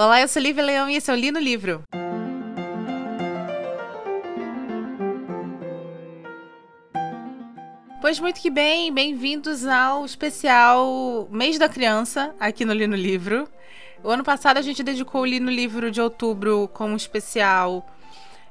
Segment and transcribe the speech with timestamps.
[0.00, 1.82] Olá, eu sou Lívia Leão e esse é o Li no Livro.
[8.00, 13.48] Pois muito que bem, bem-vindos ao especial Mês da Criança aqui no Li no Livro.
[14.04, 17.84] O ano passado a gente dedicou o Li no Livro de outubro como especial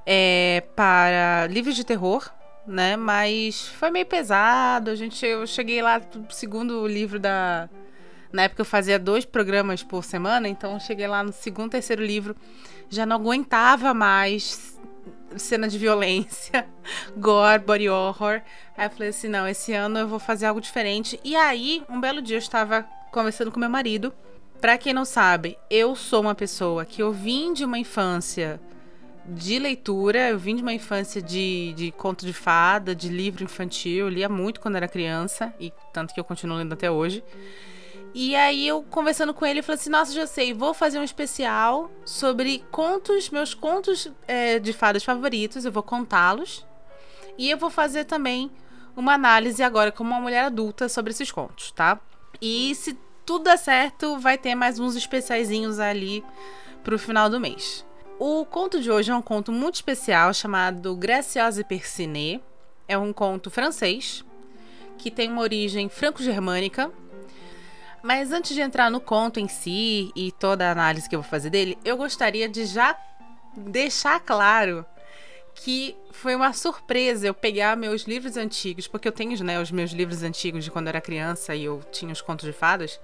[0.06, 2.30] é, para livros de terror,
[2.68, 2.98] né?
[2.98, 4.92] Mas foi meio pesado.
[4.92, 7.70] A gente, eu cheguei lá no segundo livro da.
[8.32, 12.36] Na época eu fazia dois programas por semana, então cheguei lá no segundo, terceiro livro,
[12.90, 14.78] já não aguentava mais
[15.36, 16.68] cena de violência,
[17.18, 18.42] gore, body horror.
[18.78, 21.20] Aí eu falei assim: não, esse ano eu vou fazer algo diferente.
[21.24, 24.14] E aí, um belo dia eu estava conversando com meu marido.
[24.60, 28.60] Pra quem não sabe, eu sou uma pessoa que eu vim de uma infância
[29.24, 34.06] de leitura, eu vim de uma infância de, de conto de fada, de livro infantil.
[34.06, 37.24] Eu lia muito quando era criança, e tanto que eu continuo lendo até hoje.
[38.20, 41.92] E aí eu conversando com ele, falei assim, nossa, já sei, vou fazer um especial
[42.04, 46.66] sobre contos, meus contos é, de fadas favoritos, eu vou contá-los.
[47.38, 48.50] E eu vou fazer também
[48.96, 52.00] uma análise agora como uma mulher adulta sobre esses contos, tá?
[52.42, 56.24] E se tudo der certo, vai ter mais uns especiaizinhos ali
[56.84, 57.86] pro final do mês.
[58.18, 62.42] O conto de hoje é um conto muito especial chamado Graciosa Percinet.
[62.88, 64.26] É um conto francês
[64.98, 66.92] que tem uma origem franco-germânica.
[68.04, 71.30] Mas antes de entrar no conto em si e toda a análise que eu vou
[71.30, 72.96] fazer dele, eu gostaria de já
[73.56, 74.86] deixar claro
[75.56, 79.92] que foi uma surpresa eu pegar meus livros antigos, porque eu tenho né, os meus
[79.92, 83.00] livros antigos de quando eu era criança e eu tinha os contos de fadas,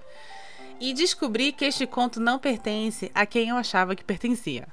[0.80, 4.66] e descobri que este conto não pertence a quem eu achava que pertencia.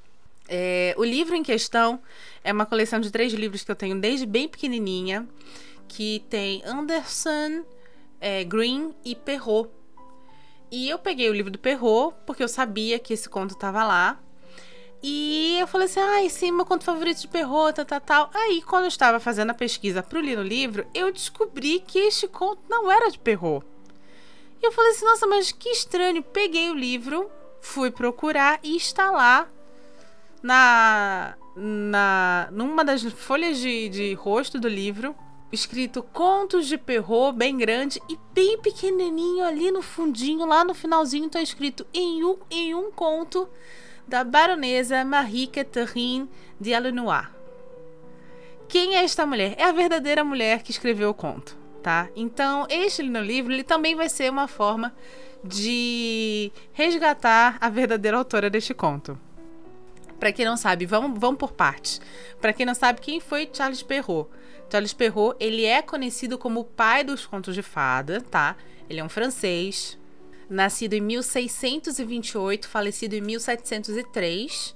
[0.48, 2.00] É, o livro em questão
[2.44, 5.28] é uma coleção de três livros que eu tenho desde bem pequenininha,
[5.88, 7.64] que tem Anderson,
[8.20, 9.70] é, Green e Perrault.
[10.72, 14.18] E eu peguei o livro do Perrault porque eu sabia que esse conto estava lá.
[15.04, 18.30] E eu falei assim, ah, esse é meu conto favorito de Perrault, tal, tal, tal.
[18.34, 22.28] Aí, quando eu estava fazendo a pesquisa para o no livro, eu descobri que este
[22.28, 23.66] conto não era de Perrault.
[24.62, 26.22] E eu falei assim, nossa, mas que estranho.
[26.22, 27.30] Peguei o livro,
[27.60, 29.48] fui procurar e está lá
[30.42, 35.16] na, na numa das folhas de, de rosto do livro,
[35.52, 41.28] escrito Contos de Perrault, bem grande e bem pequenininho ali no fundinho, lá no finalzinho
[41.28, 43.48] está escrito em um, em um conto
[44.08, 46.30] da baronesa Marie Catherine
[46.60, 47.32] de Alenoir.
[48.68, 49.54] Quem é esta mulher?
[49.58, 52.08] É a verdadeira mulher que escreveu o conto, tá?
[52.16, 54.94] Então, este no livro, ele também vai ser uma forma
[55.44, 59.20] de resgatar a verdadeira autora deste conto.
[60.20, 62.00] Para quem não sabe, vamos, vamos por partes.
[62.40, 64.30] Para quem não sabe, quem foi Charles Perrault?
[64.72, 68.56] Charles Perrault, ele é conhecido como o pai dos contos de fada, tá?
[68.90, 70.00] Ele é um francês,
[70.50, 74.74] nascido em 1628, falecido em 1703.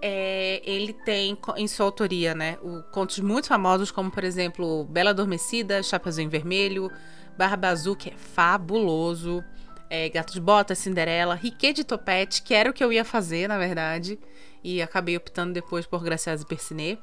[0.00, 5.10] É, ele tem em sua autoria, né, o, contos muito famosos, como por exemplo Bela
[5.10, 6.92] Adormecida, Chapeuzinho Vermelho,
[7.36, 9.42] Barba Azul, que é fabuloso,
[9.88, 13.48] é, Gato de Bota, Cinderela, Riquet de Topete, que era o que eu ia fazer,
[13.48, 14.20] na verdade,
[14.62, 17.00] e acabei optando depois por Graciosa e Percinet,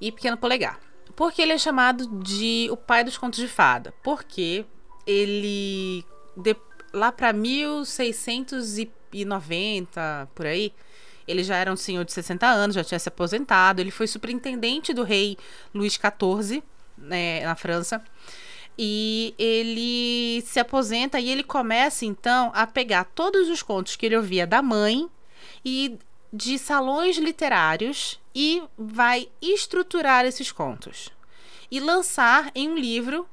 [0.00, 0.85] e Pequeno Polegar.
[1.16, 3.94] Por que ele é chamado de o pai dos contos de fada?
[4.02, 4.66] Porque
[5.06, 6.04] ele
[6.36, 6.54] de,
[6.92, 10.74] lá para 1690, por aí,
[11.26, 13.80] ele já era um senhor de 60 anos, já tinha se aposentado.
[13.80, 15.38] Ele foi superintendente do rei
[15.74, 16.62] Luís XIV,
[16.96, 18.04] né, na França.
[18.78, 24.16] E ele se aposenta e ele começa então a pegar todos os contos que ele
[24.16, 25.08] ouvia da mãe
[25.64, 25.98] e
[26.36, 31.08] de salões literários e vai estruturar esses contos
[31.70, 33.26] e lançar em um livro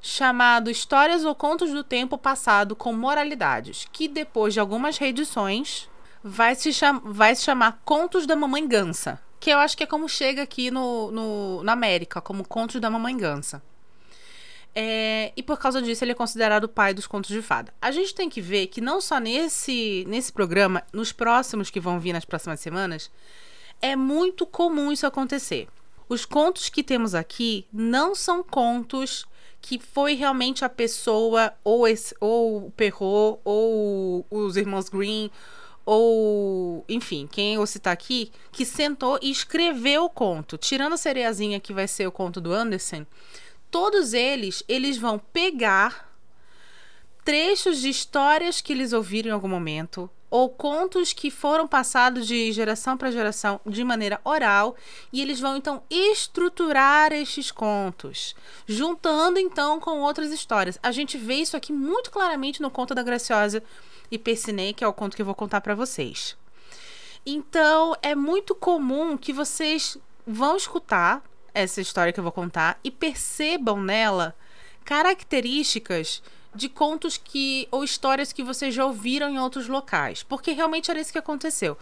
[0.00, 5.86] chamado Histórias ou Contos do Tempo Passado com Moralidades, que depois de algumas reedições
[6.24, 9.86] vai se, cham vai se chamar Contos da Mamãe Gansa, que eu acho que é
[9.86, 13.62] como chega aqui no, no na América, como Contos da Mamãe Gansa.
[14.78, 17.72] É, e por causa disso ele é considerado o pai dos contos de fada.
[17.80, 21.98] A gente tem que ver que não só nesse, nesse programa, nos próximos que vão
[21.98, 23.10] vir nas próximas semanas,
[23.80, 25.66] é muito comum isso acontecer.
[26.10, 29.26] Os contos que temos aqui não são contos
[29.62, 35.30] que foi realmente a pessoa, ou, esse, ou o Perrault, ou os irmãos Green,
[35.86, 40.58] ou enfim, quem eu citar aqui, que sentou e escreveu o conto.
[40.58, 43.06] Tirando a sereiazinha que vai ser o conto do Anderson,
[43.70, 46.06] todos eles, eles vão pegar
[47.24, 52.52] trechos de histórias que eles ouviram em algum momento, ou contos que foram passados de
[52.52, 54.76] geração para geração de maneira oral,
[55.12, 58.34] e eles vão então estruturar estes contos,
[58.66, 60.78] juntando então com outras histórias.
[60.82, 63.62] A gente vê isso aqui muito claramente no conto da Graciosa
[64.10, 66.36] e Percinet, que é o conto que eu vou contar para vocês.
[67.24, 71.24] Então, é muito comum que vocês vão escutar
[71.56, 74.36] essa história que eu vou contar e percebam nela
[74.84, 76.22] características
[76.54, 81.00] de contos que ou histórias que vocês já ouviram em outros locais, porque realmente era
[81.00, 81.76] isso que aconteceu.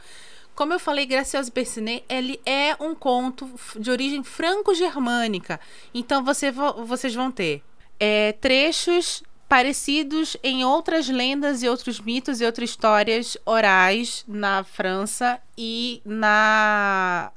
[0.55, 5.59] Como eu falei, Graciosa Percinet, ele é um conto de origem franco-germânica.
[5.93, 7.61] Então você, vocês vão ter
[7.99, 15.41] é, trechos parecidos em outras lendas e outros mitos e outras histórias orais na França
[15.59, 17.33] e na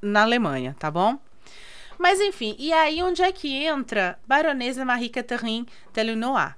[0.00, 1.18] na Alemanha, tá bom?
[1.98, 6.54] Mas enfim, e aí onde é que entra Baronesa Marie Catherine Delanois?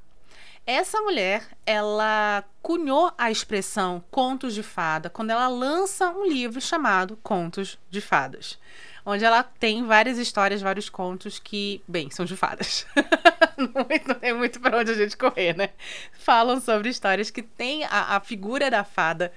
[0.67, 7.19] Essa mulher, ela cunhou a expressão contos de fada quando ela lança um livro chamado
[7.23, 8.59] Contos de Fadas,
[9.07, 12.87] onde ela tem várias histórias, vários contos que, bem, são de fadas.
[13.57, 15.71] não tem muito para onde a gente correr, né?
[16.13, 19.33] Falam sobre histórias que têm a, a figura da fada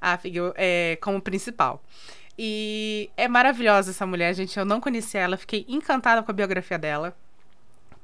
[0.00, 0.18] a,
[0.56, 1.80] é, como principal.
[2.38, 4.58] E é maravilhosa essa mulher, gente.
[4.58, 7.16] Eu não conhecia ela, fiquei encantada com a biografia dela.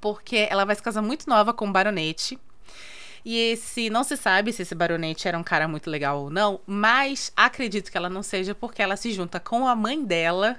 [0.01, 2.39] Porque ela vai se casar muito nova com um baronete.
[3.25, 6.61] E esse não se sabe se esse baronete era um cara muito legal ou não,
[6.67, 10.59] mas acredito que ela não seja porque ela se junta com a mãe dela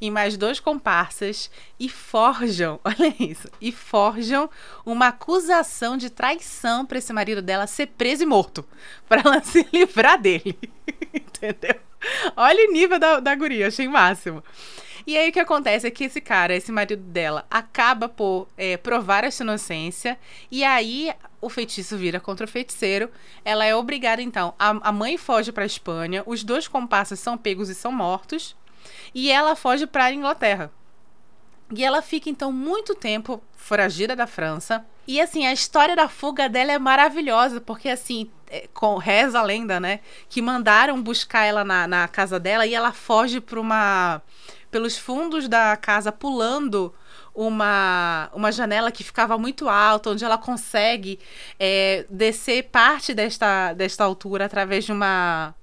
[0.00, 4.50] e mais dois comparsas e forjam, olha isso, e forjam
[4.84, 8.64] uma acusação de traição para esse marido dela ser preso e morto,
[9.08, 10.58] para ela se livrar dele.
[11.14, 11.76] Entendeu?
[12.36, 14.42] Olha o nível da, da guria, achei máximo.
[15.06, 18.76] E aí o que acontece é que esse cara, esse marido dela, acaba por é,
[18.76, 20.18] provar essa inocência.
[20.50, 23.10] E aí o feitiço vira contra o feiticeiro.
[23.44, 24.54] Ela é obrigada, então.
[24.58, 26.22] A, a mãe foge para Espanha.
[26.24, 28.56] Os dois comparsas são pegos e são mortos.
[29.12, 30.70] E ela foge para a Inglaterra.
[31.74, 34.84] E ela fica, então, muito tempo foragida da França.
[35.06, 39.42] E, assim, a história da fuga dela é maravilhosa, porque, assim, é, com, reza a
[39.42, 40.00] lenda, né?
[40.28, 44.22] Que mandaram buscar ela na, na casa dela e ela foge para uma.
[44.70, 46.94] pelos fundos da casa, pulando
[47.34, 51.18] uma, uma janela que ficava muito alta, onde ela consegue
[51.58, 55.54] é, descer parte desta, desta altura através de uma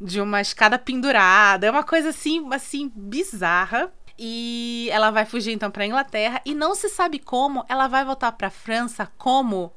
[0.00, 1.66] de uma escada pendurada.
[1.66, 3.92] É uma coisa assim, assim bizarra.
[4.18, 8.32] E ela vai fugir então para Inglaterra e não se sabe como ela vai voltar
[8.32, 9.72] para França como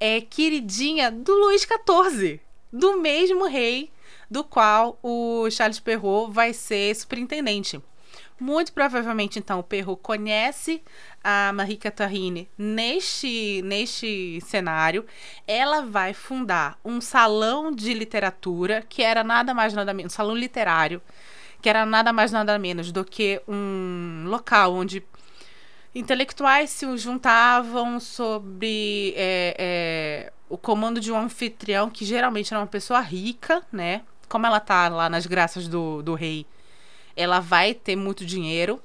[0.00, 2.40] é queridinha do Luís XIV,
[2.72, 3.90] do mesmo rei
[4.28, 7.80] do qual o Charles Perrault vai ser superintendente.
[8.40, 10.82] Muito provavelmente, então, o Perrault conhece
[11.22, 15.06] a Marie Catherine neste, neste cenário.
[15.46, 20.34] Ela vai fundar um salão de literatura, que era nada mais nada menos, um salão
[20.34, 21.00] literário,
[21.62, 25.02] que era nada mais nada menos do que um local onde
[25.94, 32.66] intelectuais se juntavam sobre é, é, o comando de um anfitrião que geralmente era uma
[32.66, 34.02] pessoa rica, né?
[34.28, 36.46] Como ela tá lá nas graças do, do rei,
[37.14, 38.82] ela vai ter muito dinheiro.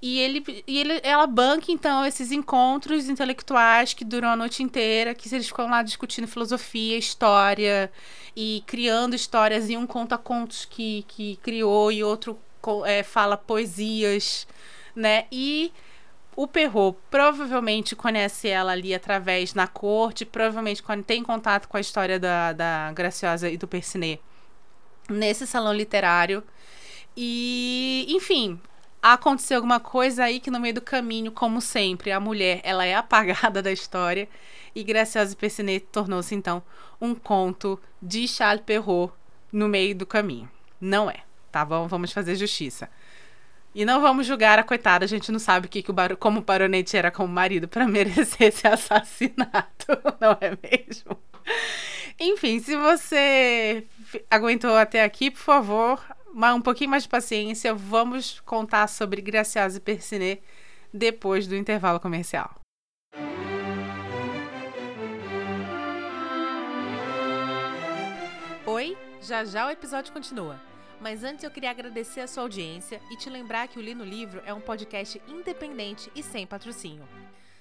[0.00, 5.14] E, ele, e ele, ela banca, então, esses encontros intelectuais que duram a noite inteira,
[5.14, 7.90] que eles ficam lá discutindo filosofia, história,
[8.36, 12.38] e criando histórias, e um conta contos que, que criou, e outro
[12.84, 14.46] é, fala poesias,
[14.94, 15.26] né?
[15.32, 15.72] E
[16.36, 22.20] o Perrault provavelmente conhece ela ali através na corte, provavelmente tem contato com a história
[22.20, 24.20] da, da Graciosa e do Percinet
[25.08, 26.42] nesse salão literário.
[27.16, 28.60] E, enfim,
[29.12, 32.94] aconteceu alguma coisa aí que no meio do caminho, como sempre, a mulher ela é
[32.94, 34.28] apagada da história
[34.74, 36.62] e Graciosa e Percinet tornou-se então
[37.00, 39.12] um conto de Charles Perrault
[39.52, 40.50] no meio do caminho.
[40.80, 41.20] Não é,
[41.50, 41.86] tá bom?
[41.86, 42.88] Vamos fazer justiça.
[43.74, 46.16] E não vamos julgar a coitada, a gente não sabe que, que o bar...
[46.16, 49.86] como o baronete era como marido para merecer esse assassinato,
[50.18, 51.18] não é mesmo?
[52.18, 53.86] Enfim, se você
[54.30, 56.02] aguentou até aqui, por favor,
[56.54, 60.42] um pouquinho mais de paciência, vamos contar sobre Graciosa e Percinet
[60.92, 62.54] depois do intervalo comercial.
[68.66, 70.60] Oi, já já o episódio continua.
[71.00, 74.04] Mas antes eu queria agradecer a sua audiência e te lembrar que o Li no
[74.04, 77.06] Livro é um podcast independente e sem patrocínio.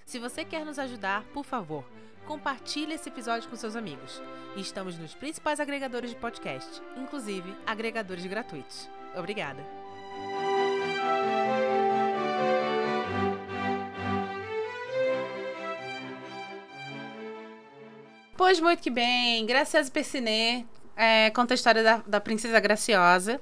[0.05, 1.83] Se você quer nos ajudar, por favor,
[2.25, 4.21] compartilhe esse episódio com seus amigos.
[4.55, 8.89] Estamos nos principais agregadores de podcast, inclusive agregadores gratuitos.
[9.15, 9.63] Obrigada!
[18.37, 20.65] Pois muito que bem, Gracias Percinet
[20.95, 23.39] é, conta a história da, da princesa Graciosa,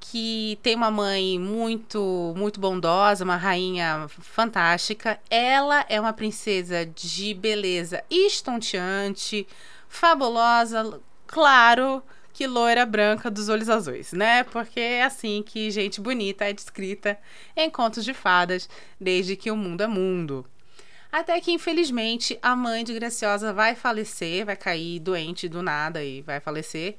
[0.00, 5.20] que tem uma mãe muito, muito bondosa, uma rainha fantástica.
[5.28, 9.46] Ela é uma princesa de beleza estonteante,
[9.88, 12.02] fabulosa, claro
[12.32, 14.44] que loira branca dos olhos azuis, né?
[14.44, 17.18] Porque é assim que gente bonita é descrita
[17.54, 20.46] em contos de fadas, desde que o mundo é mundo.
[21.12, 26.22] Até que, infelizmente, a mãe de Graciosa vai falecer, vai cair doente do nada e
[26.22, 26.98] vai falecer.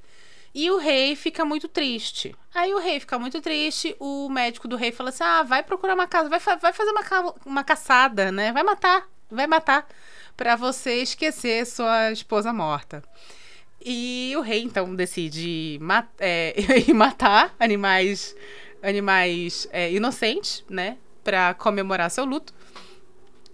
[0.53, 2.35] E o rei fica muito triste.
[2.53, 5.93] Aí o rei fica muito triste, o médico do rei fala assim: ah, vai procurar
[5.93, 8.51] uma casa, vai, fa vai fazer uma, ca uma caçada, né?
[8.51, 9.87] Vai matar, vai matar,
[10.35, 13.01] para você esquecer sua esposa morta.
[13.83, 16.53] E o rei, então, decide mat é,
[16.93, 18.35] matar animais,
[18.83, 20.97] animais é, inocentes, né?
[21.23, 22.53] Pra comemorar seu luto.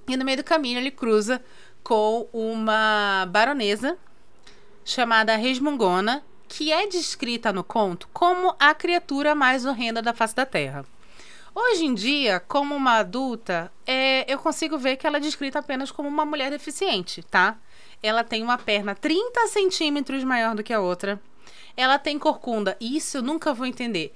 [0.07, 1.41] E no meio do caminho ele cruza
[1.83, 3.97] com uma baronesa
[4.83, 10.45] chamada Resmungona, que é descrita no conto como a criatura mais horrenda da face da
[10.45, 10.85] Terra.
[11.53, 15.89] Hoje em dia, como uma adulta, é, eu consigo ver que ela é descrita apenas
[15.89, 17.57] como uma mulher deficiente, tá?
[18.01, 21.19] Ela tem uma perna 30 centímetros maior do que a outra.
[21.75, 24.13] Ela tem corcunda, e isso eu nunca vou entender,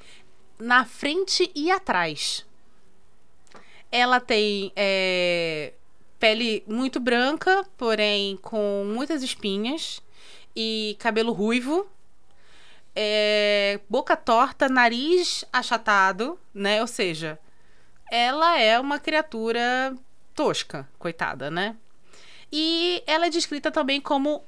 [0.60, 2.46] na frente e atrás.
[3.92, 5.74] Ela tem é,
[6.20, 10.00] pele muito branca, porém com muitas espinhas
[10.56, 11.88] e cabelo ruivo,
[12.96, 16.82] é, boca torta, nariz achatado, né?
[16.82, 17.40] Ou seja,
[18.12, 19.96] ela é uma criatura
[20.36, 21.76] tosca, coitada, né?
[22.52, 24.44] E ela é descrita também como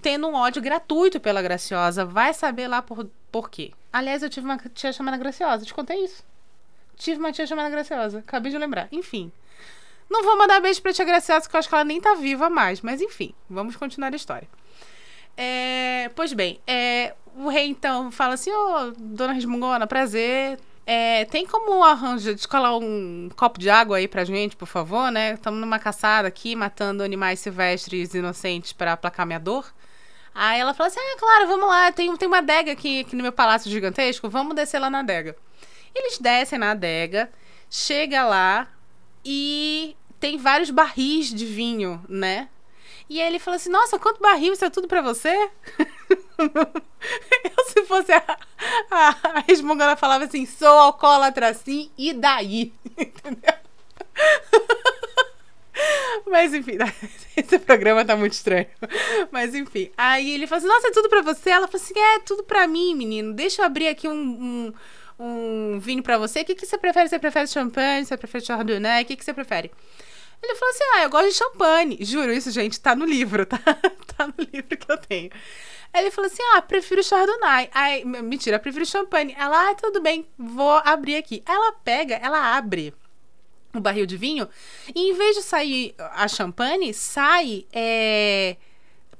[0.00, 2.04] tendo um ódio gratuito pela Graciosa.
[2.04, 3.72] Vai saber lá por, por quê.
[3.92, 6.24] Aliás, eu tive uma tia chamada Graciosa, te contei isso.
[6.96, 8.88] Tive uma tia chamada Graciosa, acabei de lembrar.
[8.92, 9.32] Enfim.
[10.08, 12.48] Não vou mandar beijo pra tia Graciosa, porque eu acho que ela nem tá viva
[12.48, 12.80] mais.
[12.80, 14.48] Mas enfim, vamos continuar a história.
[15.36, 20.58] É, pois bem, é, o rei então fala assim: Ô, oh, dona Resmungona, prazer.
[20.86, 25.34] É, tem como arranjar, descolar um copo de água aí pra gente, por favor, né?
[25.34, 29.70] Estamos numa caçada aqui, matando animais silvestres inocentes para aplacar minha dor.
[30.34, 33.22] Aí ela fala assim: Ah, claro, vamos lá, tem, tem uma adega aqui, aqui no
[33.22, 35.36] meu palácio gigantesco, vamos descer lá na adega.
[35.94, 37.30] Eles descem na adega,
[37.70, 38.68] chega lá,
[39.24, 42.48] e tem vários barris de vinho, né?
[43.10, 45.50] E aí ele falou assim: Nossa, quanto barril, isso é tudo pra você?
[47.58, 48.38] Eu, se fosse a,
[48.90, 52.72] a, a falava assim: Sou alcoólatra assim, e daí?
[52.96, 53.54] Entendeu?
[56.26, 56.76] Mas enfim,
[57.36, 58.66] esse programa tá muito estranho.
[59.30, 61.50] Mas enfim, aí ele falou assim: Nossa, é tudo pra você?
[61.50, 63.32] Ela falou assim: É, tudo pra mim, menino.
[63.32, 64.72] Deixa eu abrir aqui um, um
[65.18, 67.08] um vinho para você, o que, que você prefere?
[67.08, 68.04] Você prefere champanhe?
[68.04, 69.02] Você prefere chardonnay?
[69.02, 69.72] O que, que você prefere?
[70.42, 71.98] Ele falou assim: Ah, eu gosto de champanhe.
[72.00, 73.58] Juro, isso, gente, tá no livro, tá?
[74.16, 75.30] tá no livro que eu tenho.
[75.92, 77.70] Aí ele falou assim: Ah, prefiro chardonnay.
[77.72, 79.34] Aí, mentira, prefiro champanhe.
[79.38, 81.42] Ela, ah, tudo bem, vou abrir aqui.
[81.46, 82.94] Ela pega, ela abre
[83.74, 84.48] o barril de vinho
[84.94, 88.56] e em vez de sair a champanhe, sai é,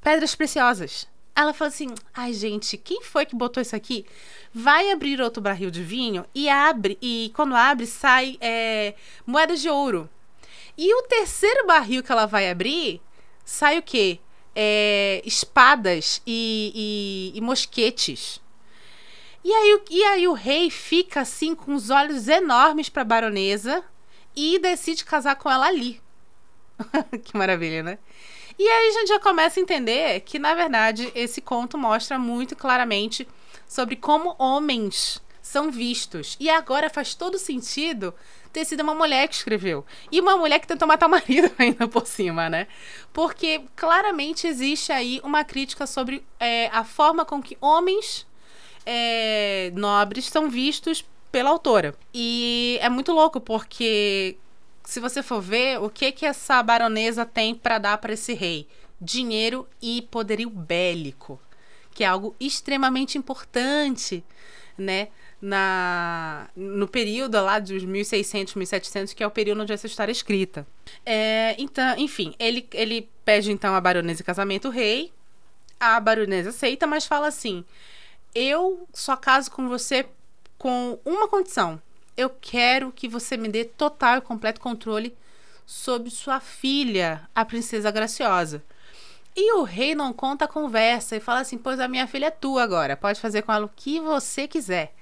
[0.02, 1.08] pedras preciosas.
[1.34, 4.06] Ela falou assim: Ai, gente, quem foi que botou isso aqui?
[4.52, 8.94] vai abrir outro barril de vinho e abre, e quando abre, sai é,
[9.26, 10.08] moedas de ouro.
[10.76, 13.00] E o terceiro barril que ela vai abrir,
[13.44, 14.20] sai o quê?
[14.60, 18.40] É, espadas e, e, e mosquetes.
[19.44, 23.84] E aí, e aí o rei fica assim com os olhos enormes para a baronesa
[24.34, 26.02] e decide casar com ela ali.
[27.24, 27.98] que maravilha, né?
[28.58, 32.56] E aí a gente já começa a entender que, na verdade, esse conto mostra muito
[32.56, 33.28] claramente
[33.68, 36.36] sobre como homens são vistos.
[36.40, 38.12] E agora faz todo sentido
[38.58, 39.84] ter sido uma mulher que escreveu.
[40.10, 42.66] E uma mulher que tentou matar o marido ainda por cima, né?
[43.12, 48.26] Porque claramente existe aí uma crítica sobre é, a forma com que homens
[48.84, 51.94] é, nobres são vistos pela autora.
[52.12, 54.36] E é muito louco, porque
[54.82, 58.66] se você for ver, o que que essa baronesa tem para dar para esse rei?
[59.00, 61.40] Dinheiro e poderio bélico
[61.98, 64.22] que é algo extremamente importante,
[64.78, 65.08] né?
[65.40, 70.12] Na, no período lá dos 1600, 1700, que é o período onde essa história é
[70.12, 70.66] escrita.
[71.06, 75.12] É, então, enfim, ele, ele pede então a baronesa em casamento o rei.
[75.78, 77.64] A baronesa aceita, mas fala assim:
[78.34, 80.06] Eu só caso com você
[80.58, 81.80] com uma condição.
[82.16, 85.16] Eu quero que você me dê total e completo controle
[85.64, 88.62] sobre sua filha, a princesa graciosa.
[89.36, 92.30] E o rei não conta a conversa e fala assim: Pois a minha filha é
[92.30, 94.92] tua agora, pode fazer com ela o que você quiser.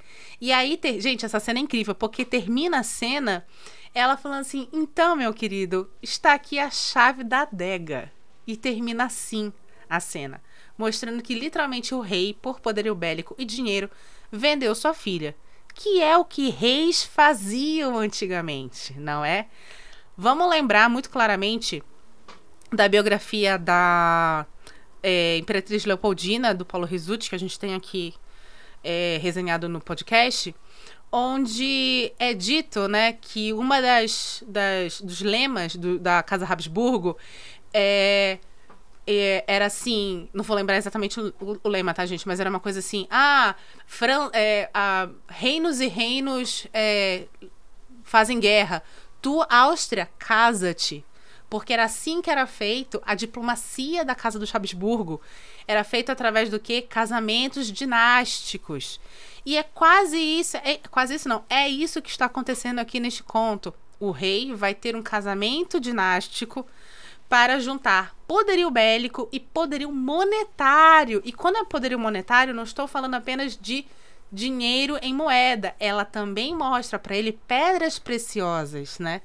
[0.41, 1.01] E aí, ter...
[1.01, 3.47] gente, essa cena é incrível, porque termina a cena
[3.95, 8.13] ela falando assim: Então, meu querido, está aqui a chave da adega.
[8.47, 9.53] E termina assim
[9.89, 10.41] a cena,
[10.79, 13.91] mostrando que literalmente o rei, por poderio bélico e dinheiro,
[14.31, 15.35] vendeu sua filha.
[15.75, 19.47] Que é o que reis faziam antigamente, não é?
[20.17, 21.83] Vamos lembrar muito claramente
[22.73, 24.47] da biografia da
[25.03, 28.15] é, Imperatriz Leopoldina, do Paulo Risucci, que a gente tem aqui
[28.87, 30.55] é, resenhado no podcast,
[31.11, 37.17] onde é dito, né, que uma das, das dos lemas do, da Casa Habsburgo
[37.75, 38.39] é,
[39.05, 42.27] é, era assim, não vou lembrar exatamente o, o, lema, tá, gente?
[42.27, 43.55] Mas era uma coisa assim, ah,
[43.87, 47.27] Fran, é, ah, reinos e reinos é,
[48.05, 48.83] fazem guerra.
[49.21, 51.05] Tu, Áustria, casa-te.
[51.49, 55.21] Porque era assim que era feito a diplomacia da Casa do Habsburgo.
[55.67, 56.83] Era feito através do que?
[56.83, 59.01] Casamentos dinásticos.
[59.45, 63.23] E é quase isso, é quase isso não, é isso que está acontecendo aqui neste
[63.23, 63.73] conto.
[64.01, 66.67] O rei vai ter um casamento dinástico
[67.29, 71.23] para juntar poderio bélico e poderio monetário.
[71.25, 73.87] E quando é poderio monetário, não estou falando apenas de
[74.31, 75.75] dinheiro em moeda.
[75.79, 79.23] Ela também mostra para ele pedras preciosas, né?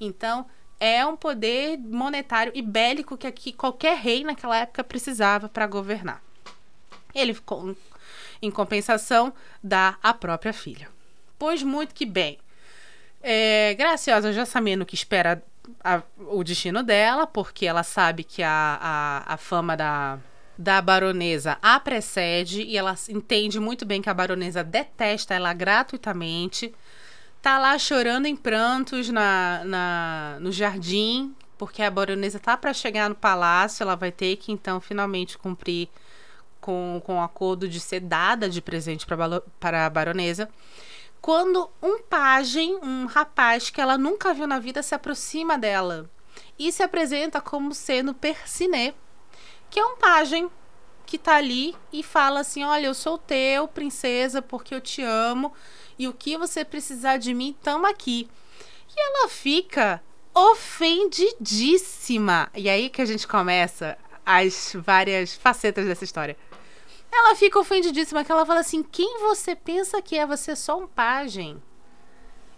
[0.00, 0.46] Então,
[0.80, 6.22] é um poder monetário e bélico que aqui qualquer rei naquela época precisava para governar.
[7.14, 7.76] Ele ficou
[8.40, 9.32] em compensação,
[9.62, 10.88] dá a própria filha.
[11.38, 12.38] Pois muito que bem.
[13.20, 15.42] É, Graciosa já sabendo que espera
[15.82, 20.18] a, o destino dela, porque ela sabe que a, a, a fama da,
[20.56, 26.74] da baronesa a precede e ela entende muito bem que a baronesa detesta ela gratuitamente.
[27.40, 33.08] Tá lá chorando em prantos na, na, no jardim, porque a baronesa tá para chegar
[33.08, 35.88] no palácio, ela vai ter que então finalmente cumprir
[36.60, 39.06] com, com o acordo de ser dada de presente
[39.58, 40.48] para a baronesa.
[41.20, 46.08] Quando um pajem, um rapaz que ela nunca viu na vida, se aproxima dela
[46.58, 48.94] e se apresenta como sendo Percinet,
[49.70, 50.50] que é um pajem
[51.06, 55.52] que tá ali e fala assim: Olha, eu sou teu, princesa, porque eu te amo
[55.98, 58.28] e o que você precisar de mim, tamo aqui.
[58.96, 60.00] E ela fica
[60.34, 62.48] ofendidíssima.
[62.54, 66.36] E aí que a gente começa as várias facetas dessa história.
[67.10, 70.26] Ela fica ofendidíssima, que ela fala assim: quem você pensa que é?
[70.26, 71.60] Você é só um pajem.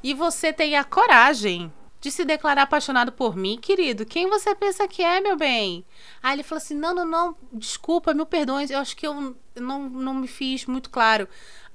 [0.02, 4.06] E você tem a coragem de se declarar apaixonado por mim, querido.
[4.06, 5.84] Quem você pensa que é, meu bem?
[6.22, 9.88] Aí ele falou assim: não, não, não, desculpa, mil perdões, eu acho que eu não,
[9.88, 11.28] não me fiz muito claro.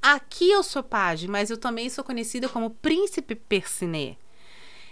[0.06, 4.20] Aqui eu sou pajem, mas eu também sou conhecida como Príncipe Percinet.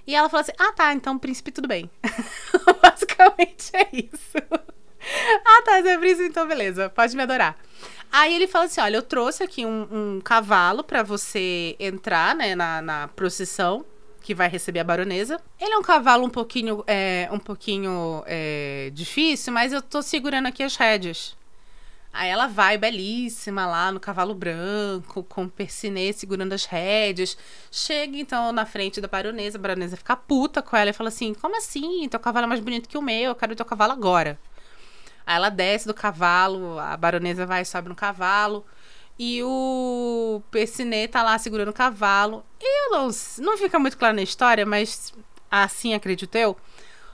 [0.07, 1.87] E ela falou assim: ah, tá, então príncipe, tudo bem.
[2.81, 4.37] Basicamente é isso.
[5.45, 7.55] ah, tá, você é príncipe, então beleza, pode me adorar.
[8.11, 12.55] Aí ele fala assim: olha, eu trouxe aqui um, um cavalo para você entrar, né,
[12.55, 13.85] na, na procissão
[14.19, 15.39] que vai receber a baronesa.
[15.61, 20.47] Ele é um cavalo um pouquinho, é, um pouquinho é, difícil, mas eu tô segurando
[20.47, 21.37] aqui as rédeas.
[22.13, 27.35] Aí ela vai belíssima lá no cavalo branco, com o Percinet segurando as rédeas.
[27.71, 31.33] Chega então na frente da baronesa, a baronesa fica puta com ela e fala assim:
[31.33, 32.07] Como assim?
[32.07, 34.39] Teu cavalo é mais bonito que o meu, eu quero o teu cavalo agora.
[35.25, 38.63] Aí ela desce do cavalo, a baronesa vai, sobe no cavalo.
[39.17, 42.45] E o Percinet tá lá segurando o cavalo.
[42.61, 45.13] E eu não, não fica muito claro na história, mas
[45.49, 46.55] assim acredito eu.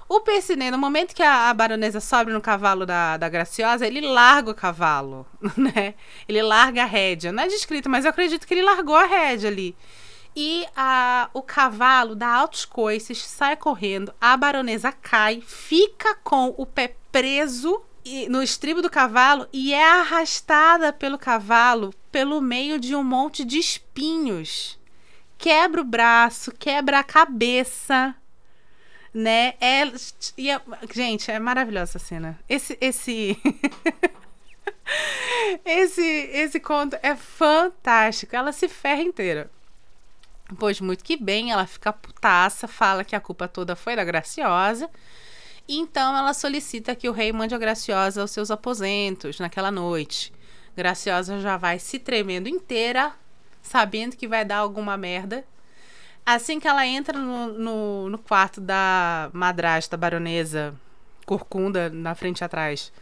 [0.09, 4.01] O Percinet, no momento que a, a, baronesa sobe no cavalo da, da Graciosa, ele
[4.01, 5.23] larga o cavalo,
[5.55, 5.93] né?
[6.27, 7.31] Ele larga a rédea.
[7.31, 9.75] Não é descrito, mas eu acredito que ele largou a rédea ali.
[10.35, 16.65] E a, o cavalo dá altos coices, sai correndo, a baronesa cai, fica com o
[16.65, 17.79] pé preso
[18.29, 23.59] no estribo do cavalo e é arrastada pelo cavalo pelo meio de um monte de
[23.59, 24.79] espinhos.
[25.37, 28.15] Quebra o braço, quebra a cabeça,
[29.13, 29.53] né?
[29.59, 30.61] É, é
[30.93, 32.39] gente, é maravilhosa essa cena.
[32.47, 33.37] Esse esse
[35.65, 38.35] esse esse conto é fantástico.
[38.35, 39.49] Ela se ferra inteira.
[40.57, 44.89] Pois muito que bem, ela fica putaça, fala que a culpa toda foi da Graciosa
[45.71, 50.33] então ela solicita que o rei mande a Graciosa aos seus aposentos naquela noite.
[50.75, 53.13] Graciosa já vai se tremendo inteira,
[53.61, 55.45] sabendo que vai dar alguma merda.
[56.31, 60.75] Assim que ela entra no, no, no quarto da madrasta baronesa
[61.25, 62.93] corcunda na frente e atrás,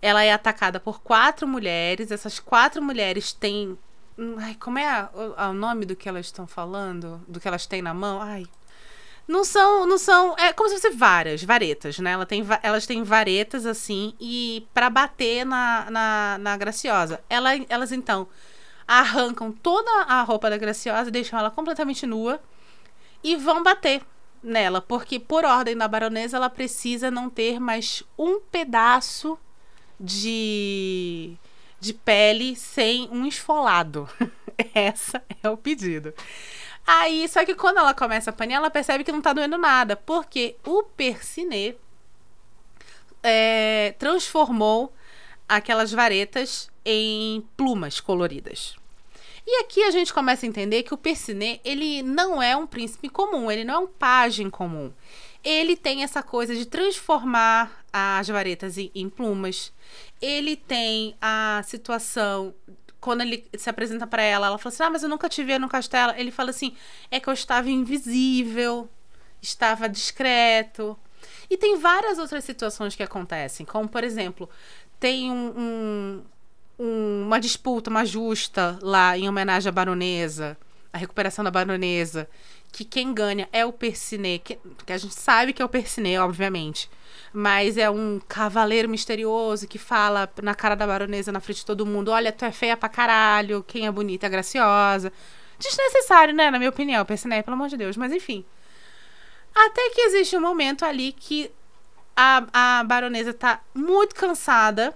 [0.00, 2.12] ela é atacada por quatro mulheres.
[2.12, 3.76] Essas quatro mulheres têm.
[4.38, 5.08] Ai, como é
[5.50, 7.20] o nome do que elas estão falando?
[7.26, 8.22] Do que elas têm na mão?
[8.22, 8.46] Ai,
[9.26, 10.36] não são, não são.
[10.38, 12.12] É como se fossem várias, varetas, né?
[12.12, 17.20] Ela tem, elas têm varetas assim e para bater na, na, na Graciosa.
[17.28, 18.28] Ela, elas então
[18.86, 22.40] arrancam toda a roupa da Graciosa, deixam ela completamente nua
[23.22, 24.02] e vão bater
[24.42, 29.38] nela, porque por ordem da baronesa ela precisa não ter mais um pedaço
[29.98, 31.36] de
[31.78, 34.08] de pele sem um esfolado.
[34.74, 36.12] Essa é o pedido.
[36.86, 39.96] Aí, só que quando ela começa a apanhar, ela percebe que não tá doendo nada,
[39.96, 41.78] porque o Percinet
[43.22, 44.92] é, transformou
[45.48, 48.76] aquelas varetas em plumas coloridas.
[49.52, 53.08] E aqui a gente começa a entender que o Percinet, ele não é um príncipe
[53.08, 54.92] comum, ele não é um pajem comum.
[55.42, 59.72] Ele tem essa coisa de transformar as varetas em, em plumas.
[60.22, 62.54] Ele tem a situação
[63.00, 65.58] quando ele se apresenta para ela, ela fala assim: "Ah, mas eu nunca te vi
[65.58, 66.12] no castelo".
[66.16, 66.76] Ele fala assim:
[67.10, 68.88] "É que eu estava invisível,
[69.42, 70.96] estava discreto".
[71.50, 74.48] E tem várias outras situações que acontecem, como por exemplo,
[75.00, 76.22] tem um, um,
[76.80, 80.56] um, uma disputa, uma justa lá em homenagem à baronesa,
[80.90, 82.26] a recuperação da baronesa,
[82.72, 86.18] que quem ganha é o Percinet, que, que a gente sabe que é o Percinet,
[86.18, 86.90] obviamente.
[87.32, 91.84] Mas é um cavaleiro misterioso que fala na cara da baronesa, na frente de todo
[91.84, 95.12] mundo: Olha, tu é feia pra caralho, quem é bonita é graciosa.
[95.58, 96.50] Desnecessário, né?
[96.50, 97.96] Na minha opinião, Percinet, pelo amor de Deus.
[97.96, 98.44] Mas enfim.
[99.54, 101.50] Até que existe um momento ali que
[102.16, 104.94] a, a baronesa tá muito cansada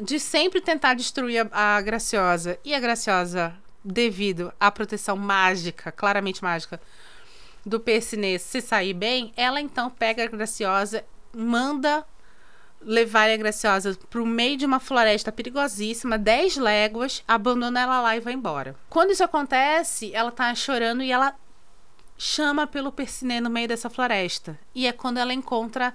[0.00, 2.58] de sempre tentar destruir a, a graciosa.
[2.64, 6.80] E a graciosa, devido à proteção mágica, claramente mágica,
[7.64, 12.04] do Persinês se sair bem, ela então pega a graciosa, manda
[12.80, 18.20] levar a graciosa pro meio de uma floresta perigosíssima, 10 léguas, abandona ela lá e
[18.20, 18.74] vai embora.
[18.90, 21.34] Quando isso acontece, ela tá chorando e ela
[22.18, 24.58] chama pelo Percinet no meio dessa floresta.
[24.74, 25.94] E é quando ela encontra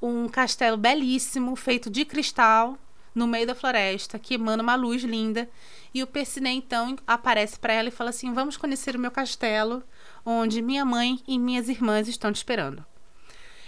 [0.00, 2.78] um castelo belíssimo, feito de cristal,
[3.18, 5.48] no meio da floresta, que emana uma luz linda.
[5.92, 9.82] E o Percinet então aparece para ela e fala assim: Vamos conhecer o meu castelo,
[10.24, 12.84] onde minha mãe e minhas irmãs estão te esperando.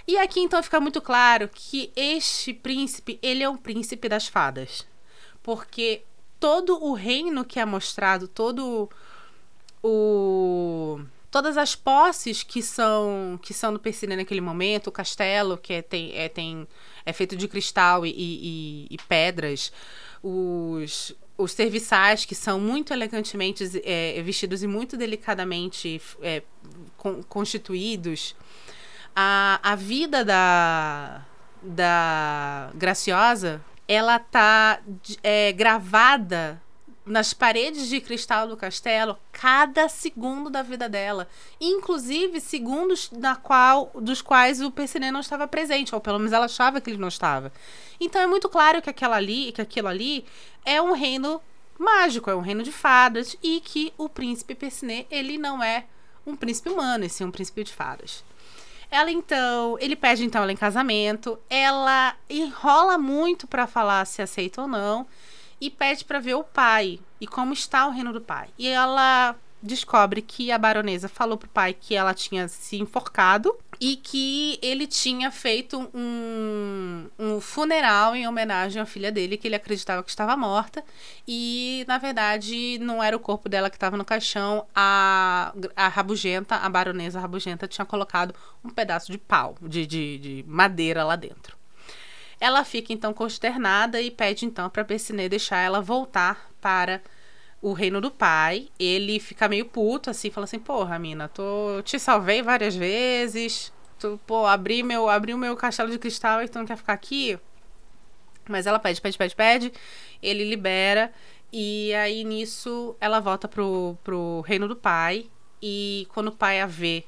[0.07, 4.87] E aqui então fica muito claro que este príncipe, ele é um príncipe das fadas.
[5.43, 6.03] Porque
[6.39, 8.89] todo o reino que é mostrado, todo
[9.83, 15.75] o todas as posses que são que são do Persine naquele momento, o castelo que
[15.75, 16.67] é, tem, é, tem,
[17.05, 19.73] é feito de cristal e, e, e pedras,
[20.23, 26.43] os, os serviçais que são muito elegantemente é, vestidos e muito delicadamente é,
[26.97, 28.35] con, constituídos,
[29.15, 31.27] a, a vida da,
[31.63, 34.81] da Graciosa ela tá
[35.23, 36.63] é, gravada
[37.05, 41.29] nas paredes de cristal do castelo cada segundo da vida dela,
[41.61, 46.45] inclusive segundos na qual, dos quais o Percinet não estava presente, ou pelo menos ela
[46.45, 47.53] achava que ele não estava.
[47.99, 50.25] Então é muito claro que aquela ali, que aquilo ali
[50.65, 51.41] é um reino
[51.79, 55.87] mágico, é um reino de fadas e que o príncipe Percinet, ele não é
[56.27, 58.23] um príncipe humano, e sim um príncipe de fadas.
[58.91, 64.63] Ela então, ele pede então ela em casamento, ela enrola muito para falar se aceita
[64.63, 65.07] ou não
[65.61, 68.49] e pede para ver o pai e como está o reino do pai.
[68.59, 73.97] E ela descobre que a baronesa falou pro pai que ela tinha se enforcado e
[73.97, 80.03] que ele tinha feito um, um funeral em homenagem à filha dele, que ele acreditava
[80.03, 80.85] que estava morta.
[81.27, 84.67] E, na verdade, não era o corpo dela que estava no caixão.
[84.75, 90.45] A, a rabugenta, a baronesa rabugenta, tinha colocado um pedaço de pau, de, de, de
[90.47, 91.60] madeira lá dentro.
[92.41, 97.03] Ela fica então consternada e pede então para Percinet deixar ela voltar para
[97.61, 98.69] o reino do pai.
[98.79, 103.73] Ele fica meio puto assim, fala assim: "Porra, mina, tô te salvei várias vezes.
[103.99, 106.95] Tu, pô, abri meu, abri o meu castelo de cristal e tu não quer ficar
[106.95, 107.39] aqui?"
[108.49, 109.73] Mas ela pede, pede, pede, pede.
[110.23, 111.13] Ele libera
[111.53, 115.29] e aí nisso ela volta pro, pro reino do pai
[115.63, 117.05] e quando o pai a vê,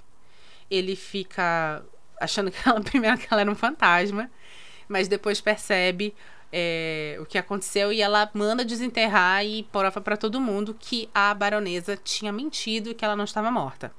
[0.71, 1.83] ele fica
[2.21, 4.31] achando que ela primeiro que ela era um fantasma
[4.93, 6.15] mas depois percebe
[6.53, 11.33] é, o que aconteceu e ela manda desenterrar e prova para todo mundo que a
[11.33, 13.91] baronesa tinha mentido e que ela não estava morta.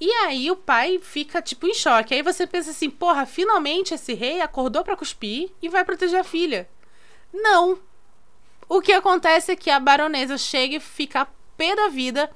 [0.00, 2.12] E aí o pai fica tipo em choque.
[2.12, 6.24] Aí você pensa assim: porra, finalmente esse rei acordou para cuspir e vai proteger a
[6.24, 6.68] filha.
[7.32, 7.78] Não.
[8.68, 12.30] O que acontece é que a baronesa chega e fica pé da vida,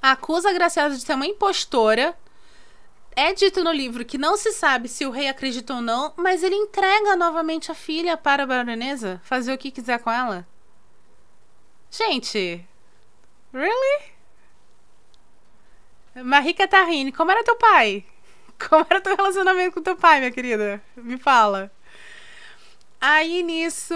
[0.00, 2.16] acusa a Graciosa de ser uma impostora
[3.16, 6.42] é dito no livro que não se sabe se o rei acredita ou não, mas
[6.42, 10.46] ele entrega novamente a filha para a baronesa fazer o que quiser com ela.
[11.90, 12.62] Gente,
[13.54, 14.12] really?
[16.16, 18.04] Marie Catarine, como era teu pai?
[18.70, 20.82] Como era teu relacionamento com teu pai, minha querida?
[20.96, 21.70] Me fala.
[23.08, 23.94] Aí nisso,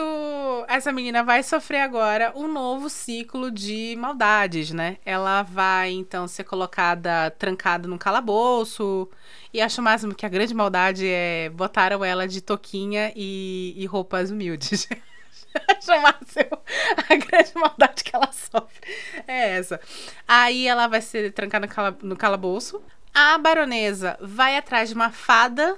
[0.69, 4.99] essa menina vai sofrer agora um novo ciclo de maldades, né?
[5.05, 9.11] Ela vai então ser colocada trancada num calabouço.
[9.53, 14.31] E acho máximo que a grande maldade é botaram ela de toquinha e, e roupas
[14.31, 14.87] humildes.
[15.77, 16.63] acho máximo
[17.09, 18.81] a grande maldade que ela sofre.
[19.27, 19.81] É essa.
[20.29, 22.81] Aí ela vai ser trancada no, no calabouço.
[23.13, 25.77] A baronesa vai atrás de uma fada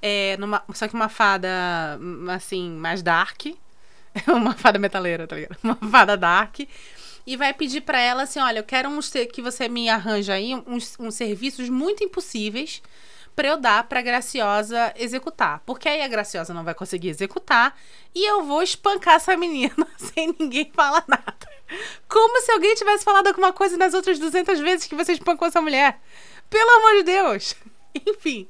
[0.00, 1.48] é, numa, só que uma fada,
[2.34, 3.46] assim, mais dark.
[4.28, 5.56] uma fada metaleira, tá ligado?
[5.62, 6.60] Uma fada dark.
[7.26, 10.54] e vai pedir para ela assim: olha, eu quero uns, que você me arranja aí
[10.66, 12.82] uns, uns serviços muito impossíveis
[13.38, 15.62] para eu dar para Graciosa executar.
[15.64, 17.78] Porque aí a Graciosa não vai conseguir executar
[18.12, 21.36] e eu vou espancar essa menina sem ninguém falar nada.
[22.08, 25.62] Como se alguém tivesse falado alguma coisa nas outras 200 vezes que você espancou essa
[25.62, 26.00] mulher.
[26.50, 27.54] Pelo amor de Deus.
[28.06, 28.48] Enfim.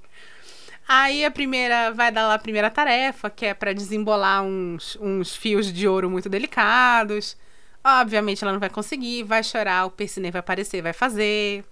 [0.89, 5.37] Aí a primeira vai dar lá a primeira tarefa, que é para desembolar uns, uns
[5.37, 7.37] fios de ouro muito delicados.
[7.85, 11.63] Obviamente ela não vai conseguir, vai chorar, o Percinê vai aparecer, vai fazer.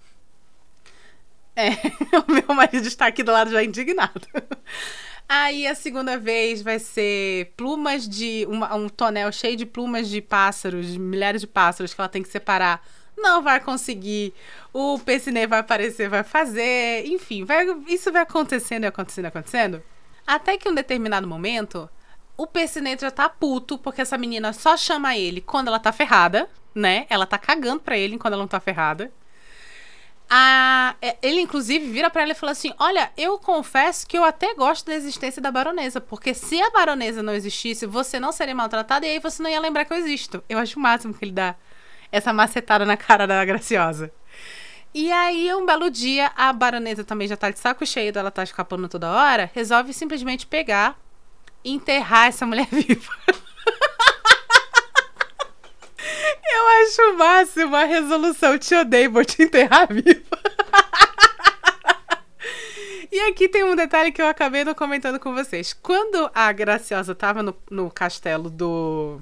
[1.55, 1.69] É,
[2.29, 4.27] o meu marido está aqui do lado já indignado.
[5.27, 8.45] Aí a segunda vez vai ser plumas de.
[8.47, 12.21] Uma, um tonel cheio de plumas de pássaros, de milhares de pássaros que ela tem
[12.21, 12.81] que separar.
[13.17, 14.33] Não vai conseguir.
[14.71, 17.05] O Percinê vai aparecer, vai fazer.
[17.07, 19.83] Enfim, vai, isso vai acontecendo e acontecendo e acontecendo.
[20.25, 21.89] Até que um determinado momento,
[22.37, 26.47] o Percinê já tá puto, porque essa menina só chama ele quando ela tá ferrada,
[26.75, 27.07] né?
[27.09, 29.11] Ela tá cagando pra ele quando ela não tá ferrada.
[30.29, 34.25] A, é, ele, inclusive, vira para ela e fala assim: Olha, eu confesso que eu
[34.25, 38.53] até gosto da existência da baronesa, porque se a baronesa não existisse, você não seria
[38.53, 40.43] maltratada e aí você não ia lembrar que eu existo.
[40.49, 41.55] Eu acho o máximo que ele dá
[42.11, 44.11] essa macetada na cara da graciosa.
[44.93, 48.43] E aí, um belo dia, a baronesa também já tá de saco cheio dela tá
[48.43, 50.99] escapando toda hora, resolve simplesmente pegar
[51.63, 53.11] e enterrar essa mulher viva.
[56.49, 58.57] Eu acho o máximo a resolução.
[58.57, 60.37] Te odeio, vou te enterrar viva.
[63.11, 65.73] E aqui tem um detalhe que eu acabei não comentando com vocês.
[65.73, 69.21] Quando a Graciosa tava no, no castelo do,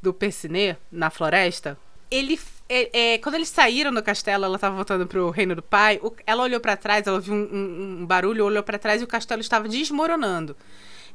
[0.00, 1.78] do Percinê, na floresta,
[2.10, 2.38] ele
[2.68, 6.00] é, é, quando eles saíram do castelo, ela estava voltando pro reino do pai.
[6.02, 9.04] O, ela olhou para trás, ela viu um, um, um barulho, olhou para trás e
[9.04, 10.56] o castelo estava desmoronando.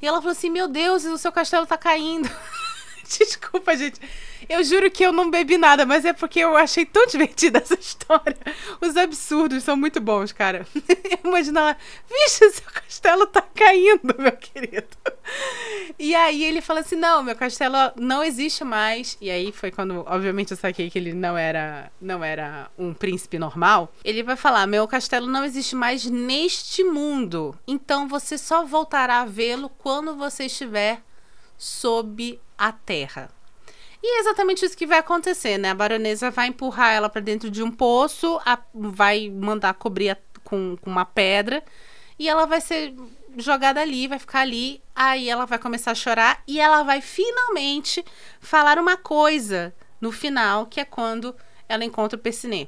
[0.01, 2.29] E ela falou assim: Meu Deus, o seu castelo tá caindo.
[3.19, 3.99] Desculpa, gente.
[4.49, 7.75] Eu juro que eu não bebi nada, mas é porque eu achei tão divertida essa
[7.75, 8.37] história.
[8.79, 10.65] Os absurdos são muito bons, cara.
[11.23, 11.77] Imagina lá,
[12.09, 14.87] vixe, seu castelo tá caindo, meu querido.
[15.99, 19.17] E aí ele fala assim: não, meu castelo não existe mais.
[19.21, 23.37] E aí foi quando, obviamente, eu saquei que ele não era, não era um príncipe
[23.37, 23.93] normal.
[24.03, 27.55] Ele vai falar: meu castelo não existe mais neste mundo.
[27.67, 31.01] Então você só voltará a vê-lo quando você estiver
[31.57, 33.31] sob a terra.
[34.03, 35.71] E é exatamente isso que vai acontecer, né?
[35.71, 40.17] A baronesa vai empurrar ela para dentro de um poço, a, vai mandar cobrir a,
[40.43, 41.63] com, com uma pedra
[42.19, 42.93] e ela vai ser
[43.35, 44.79] jogada ali, vai ficar ali.
[44.95, 48.05] Aí ela vai começar a chorar e ela vai finalmente
[48.39, 51.35] falar uma coisa no final, que é quando
[51.67, 52.67] ela encontra o Percinê.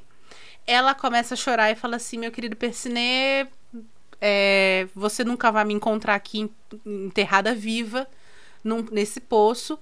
[0.66, 3.46] Ela começa a chorar e fala assim: Meu querido Percinê,
[4.20, 6.50] é, você nunca vai me encontrar aqui
[6.84, 8.08] enterrada viva
[8.64, 9.78] num, nesse poço.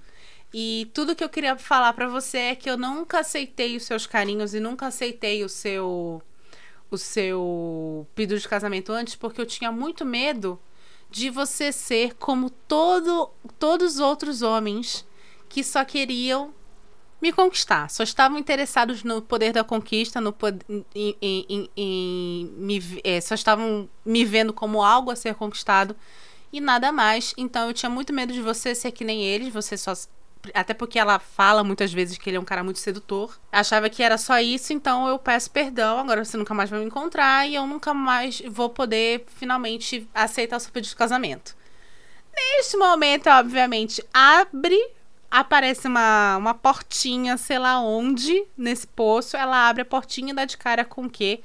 [0.53, 4.05] E tudo que eu queria falar para você é que eu nunca aceitei os seus
[4.05, 6.21] carinhos e nunca aceitei o seu
[6.91, 10.59] o seu pedido de casamento antes porque eu tinha muito medo
[11.09, 15.03] de você ser como todo todos os outros homens
[15.49, 16.53] que só queriam
[17.23, 20.35] me conquistar, só estavam interessados no poder da conquista, no
[20.69, 25.95] em, em, em, em me, é, só estavam me vendo como algo a ser conquistado
[26.53, 27.33] e nada mais.
[27.35, 29.93] Então eu tinha muito medo de você ser que nem eles, você só
[30.53, 33.39] até porque ela fala muitas vezes que ele é um cara muito sedutor.
[33.51, 35.99] Achava que era só isso, então eu peço perdão.
[35.99, 40.57] Agora você nunca mais vai me encontrar e eu nunca mais vou poder finalmente aceitar
[40.57, 41.55] o seu pedido de casamento.
[42.35, 44.77] Neste momento, obviamente, abre,
[45.31, 49.37] aparece uma, uma portinha, sei lá onde, nesse poço.
[49.37, 51.41] Ela abre a portinha e dá de cara com o quê?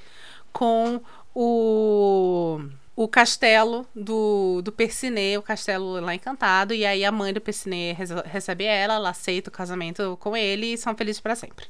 [0.53, 1.01] Com
[1.33, 2.61] o
[2.99, 7.95] o castelo do, do Percinê, o castelo lá encantado, e aí a mãe do Percinê
[8.25, 11.67] recebe ela, ela aceita o casamento com ele e são felizes para sempre.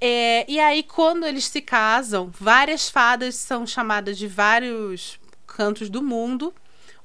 [0.00, 6.02] É, e aí, quando eles se casam, várias fadas são chamadas de vários cantos do
[6.02, 6.52] mundo.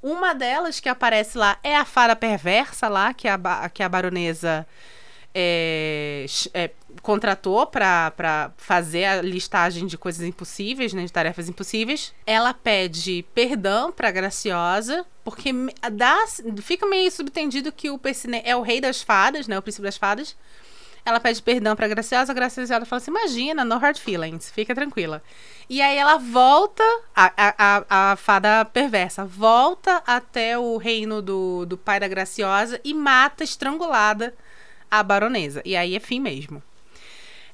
[0.01, 3.37] Uma delas que aparece lá é a fada perversa lá, que a,
[3.71, 4.65] que a baronesa
[5.33, 12.13] é, é, contratou para fazer a listagem de coisas impossíveis, né, de tarefas impossíveis.
[12.25, 15.51] Ela pede perdão para Graciosa, porque
[15.91, 16.25] dá,
[16.61, 19.97] fica meio subtendido que o Percinet é o rei das fadas, né, o príncipe das
[19.97, 20.35] fadas.
[21.05, 25.23] Ela pede perdão para Graciosa, a Graciosa fala assim: "Imagina, no hard feelings, fica tranquila".
[25.69, 26.83] E aí ela volta,
[27.15, 32.93] a, a, a, fada perversa, volta até o reino do, do pai da Graciosa e
[32.93, 34.35] mata estrangulada
[34.89, 35.61] a baronesa.
[35.65, 36.61] E aí é fim mesmo.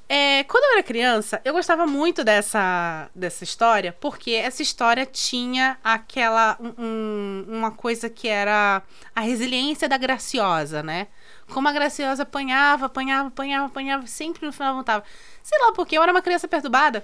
[0.07, 5.77] É, quando eu era criança, eu gostava muito dessa, dessa história, porque essa história tinha
[5.83, 6.57] aquela.
[6.59, 8.83] Um, uma coisa que era
[9.15, 11.07] a resiliência da graciosa, né?
[11.51, 15.03] Como a graciosa apanhava, apanhava, apanhava, apanhava, sempre no final voltava.
[15.41, 17.03] Sei lá, porque eu era uma criança perturbada.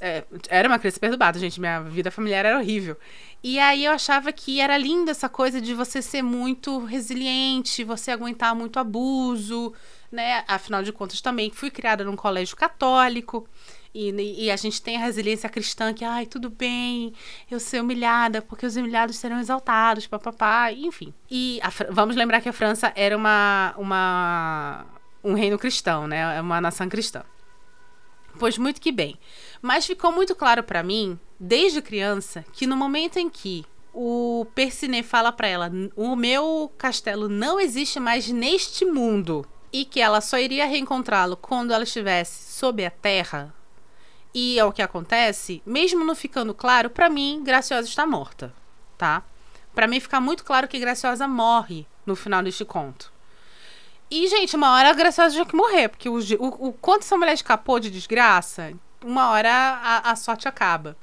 [0.00, 1.60] É, era uma criança perturbada, gente.
[1.60, 2.96] Minha vida familiar era horrível.
[3.42, 8.10] E aí eu achava que era linda essa coisa de você ser muito resiliente, você
[8.10, 9.72] aguentar muito abuso,
[10.10, 10.44] né?
[10.48, 13.46] Afinal de contas, também fui criada num colégio católico.
[13.94, 14.10] E,
[14.46, 17.12] e, a gente tem a resiliência cristã que, ai, tudo bem,
[17.48, 21.14] eu ser humilhada, porque os humilhados serão exaltados, papapá, enfim.
[21.30, 24.84] E a, vamos lembrar que a França era uma, uma,
[25.22, 26.40] um reino cristão, né?
[26.40, 27.22] Uma nação cristã.
[28.36, 29.16] Pois muito que bem.
[29.64, 35.02] Mas ficou muito claro para mim, desde criança, que no momento em que o Percinet
[35.02, 40.38] fala para ela: "O meu castelo não existe mais neste mundo" e que ela só
[40.38, 43.54] iria reencontrá-lo quando ela estivesse sob a terra.
[44.34, 48.52] E é o que acontece, mesmo não ficando claro, para mim Graciosa está morta,
[48.98, 49.22] tá?
[49.74, 53.10] Para mim fica muito claro que Graciosa morre no final deste conto.
[54.10, 57.16] E, gente, uma hora a Graciosa tinha que morrer, porque o, o, o quanto essa
[57.16, 58.74] mulher escapou de desgraça,
[59.04, 60.96] uma hora a, a sorte acaba.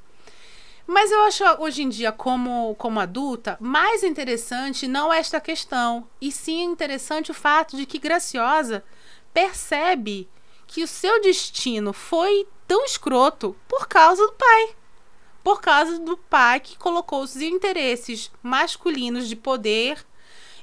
[0.86, 6.32] Mas eu acho hoje em dia, como, como adulta, mais interessante não esta questão, e
[6.32, 8.84] sim interessante o fato de que Graciosa
[9.32, 10.28] percebe
[10.66, 14.74] que o seu destino foi tão escroto por causa do pai.
[15.44, 20.04] Por causa do pai que colocou os interesses masculinos de poder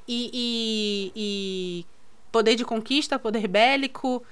[0.08, 1.86] e, e, e
[2.32, 4.22] poder de conquista, poder bélico,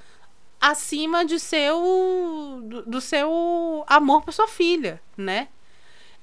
[0.61, 5.49] acima de seu do, do seu amor por sua filha, né?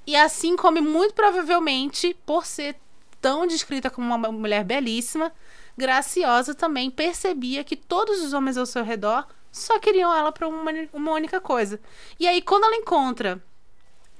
[0.06, 2.76] E assim como muito provavelmente, por ser
[3.20, 5.32] tão descrita como uma mulher belíssima,
[5.78, 10.72] Graciosa também percebia que todos os homens ao seu redor só queriam ela para uma,
[10.94, 11.80] uma única coisa.
[12.20, 13.42] E aí, quando ela encontra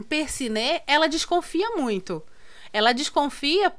[0.10, 2.24] Percinet, ela desconfia muito.
[2.74, 3.72] Ela desconfia.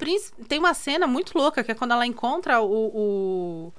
[0.49, 3.72] Tem uma cena muito louca que é quando ela encontra o, o,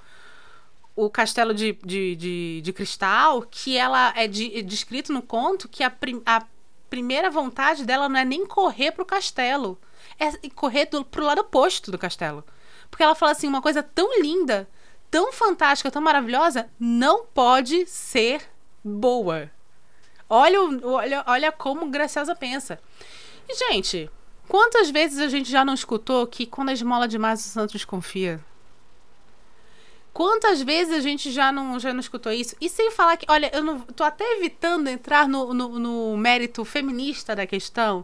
[0.98, 5.70] o castelo de, de, de, de, cristal, que ela é, de, é descrito no conto
[5.70, 6.44] que a, prim, a
[6.90, 9.80] primeira vontade dela não é nem correr pro castelo,
[10.20, 12.44] é correr do, pro lado oposto do castelo.
[12.90, 14.68] Porque ela fala assim: uma coisa tão linda,
[15.12, 18.42] tão fantástica, tão maravilhosa, não pode ser
[18.84, 19.52] boa.
[20.28, 22.80] Olha, olha, olha como Graciosa pensa.
[23.48, 24.10] E, gente,
[24.48, 28.44] quantas vezes a gente já não escutou que quando a esmola demais o santo desconfia?
[30.18, 32.56] Quantas vezes a gente já não, já não escutou isso?
[32.60, 36.66] E sem falar que, olha, eu não, tô até evitando entrar no, no, no mérito
[36.66, 38.04] feminista da questão,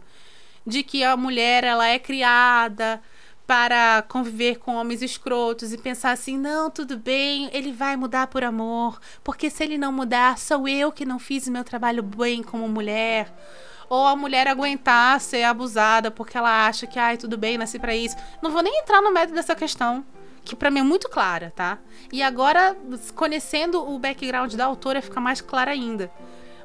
[0.64, 3.02] de que a mulher ela é criada
[3.48, 8.44] para conviver com homens escrotos e pensar assim: não, tudo bem, ele vai mudar por
[8.44, 12.70] amor, porque se ele não mudar, sou eu que não fiz meu trabalho bem como
[12.70, 13.34] mulher.
[13.90, 17.96] Ou a mulher aguentar ser abusada porque ela acha que, ai, tudo bem, nasci para
[17.96, 18.16] isso.
[18.40, 20.06] Não vou nem entrar no mérito dessa questão
[20.44, 21.80] que para mim é muito clara, tá?
[22.12, 22.76] E agora,
[23.16, 26.12] conhecendo o background da autora, fica mais clara ainda.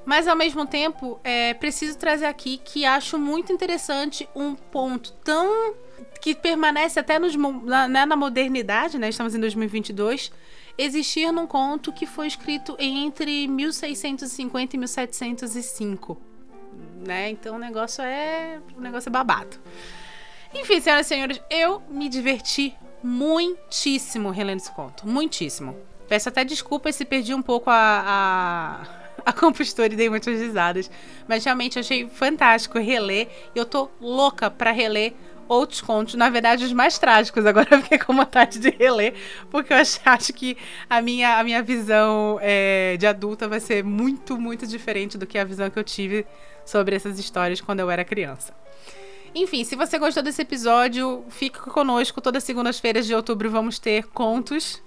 [0.05, 5.75] Mas ao mesmo tempo, é preciso trazer aqui que acho muito interessante um ponto tão
[6.21, 9.09] que permanece até nos, na, né, na modernidade, né?
[9.11, 10.33] Estamos em 2022.
[10.77, 16.23] Existir num conto que foi escrito entre 1650 e 1705,
[17.07, 17.31] né?
[17.31, 19.59] Então o negócio é, o negócio é babado.
[20.55, 25.07] Enfim, senhoras e senhores, eu me diverti muitíssimo relendo esse conto.
[25.07, 25.77] Muitíssimo.
[26.09, 28.85] Peço até desculpas se perdi um pouco a,
[29.25, 30.91] a, a compostura e dei muitas risadas.
[31.29, 33.29] Mas realmente achei fantástico reler.
[33.55, 35.15] E eu tô louca para reler
[35.49, 37.47] outros contos, na verdade os mais trágicos.
[37.47, 39.15] Agora eu fiquei com vontade de reler,
[39.51, 40.57] porque eu acho que
[40.89, 45.39] a minha, a minha visão é, de adulta vai ser muito, muito diferente do que
[45.39, 46.27] a visão que eu tive
[46.65, 48.53] sobre essas histórias quando eu era criança.
[49.35, 52.21] Enfim, se você gostou desse episódio, fique conosco.
[52.21, 54.83] Todas as segundas-feiras de outubro vamos ter contos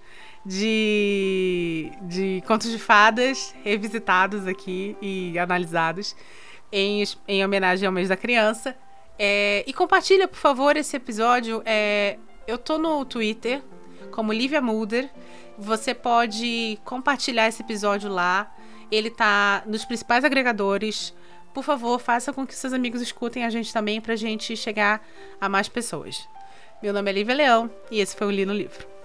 [0.45, 6.15] de, de contos de fadas revisitados aqui e analisados
[6.71, 8.75] em, em homenagem ao mês da criança.
[9.17, 11.61] É, e compartilha, por favor, esse episódio.
[11.65, 12.17] É,
[12.47, 13.61] eu tô no Twitter
[14.11, 15.09] como Lívia Mulder.
[15.57, 18.51] Você pode compartilhar esse episódio lá.
[18.91, 21.13] Ele tá nos principais agregadores
[21.53, 25.05] por favor, faça com que seus amigos escutem a gente também para a gente chegar
[25.39, 26.27] a mais pessoas.
[26.81, 29.00] Meu nome é Lívia Leão e esse foi o Li no Livro.